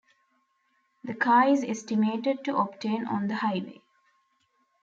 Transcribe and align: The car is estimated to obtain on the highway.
The 1.03 1.13
car 1.13 1.47
is 1.49 1.63
estimated 1.63 2.43
to 2.45 2.57
obtain 2.57 3.05
on 3.05 3.27
the 3.27 3.35
highway. 3.35 3.81